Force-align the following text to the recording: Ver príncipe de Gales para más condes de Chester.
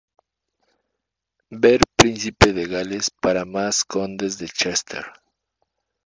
Ver 1.51 1.81
príncipe 1.95 2.53
de 2.53 2.65
Gales 2.65 3.11
para 3.11 3.45
más 3.45 3.85
condes 3.85 4.39
de 4.39 4.47
Chester. 4.49 5.05